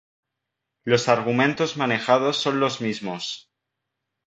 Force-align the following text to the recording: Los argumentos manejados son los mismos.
Los 0.83 1.09
argumentos 1.09 1.77
manejados 1.77 2.37
son 2.37 2.59
los 2.59 2.81
mismos. 2.81 3.51